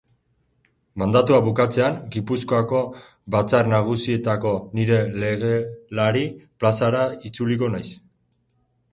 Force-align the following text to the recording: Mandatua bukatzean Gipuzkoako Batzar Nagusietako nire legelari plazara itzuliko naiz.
Mandatua 0.99 1.39
bukatzean 1.47 1.97
Gipuzkoako 2.15 2.79
Batzar 3.35 3.69
Nagusietako 3.73 4.53
nire 4.79 4.97
legelari 5.25 6.23
plazara 6.63 7.03
itzuliko 7.31 7.69
naiz. 7.75 7.87